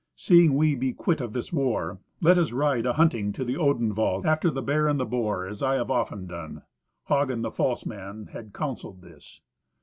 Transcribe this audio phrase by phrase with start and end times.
[0.15, 4.25] Seeing we be quit of this war, let us ride a hunting to the Odenwald
[4.25, 6.63] after the bear and the boar, as I have often done."
[7.07, 9.41] Hagen, the false man, had counselled this.